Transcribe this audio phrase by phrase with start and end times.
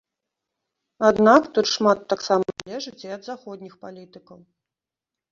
[1.09, 4.39] Аднак тут шмат таксама залежыць і ад заходніх палітыкаў.